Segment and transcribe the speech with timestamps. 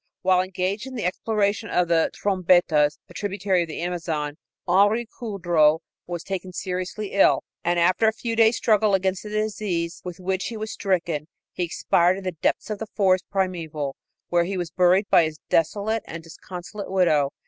[0.23, 5.81] While engaged in the exploration of the Trombetas, a tributary of the Amazon, Henri Coudreau
[6.07, 10.45] was taken seriously ill, and, after a few days' struggle against the disease with which
[10.45, 13.95] he was stricken, he expired in the depths of the forest primeval,
[14.29, 17.29] where he was buried by his desolate and disconsolate widow.